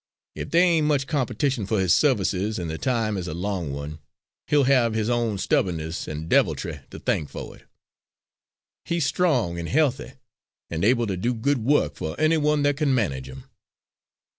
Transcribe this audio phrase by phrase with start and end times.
[0.35, 3.99] Ef there ain't much competition for his services and the time is a long one,
[4.47, 7.65] he'll have his own stubbornness an' deviltry to thank for it.
[8.83, 10.13] He's strong and healthy
[10.71, 13.43] and able to do good work for any one that can manage him."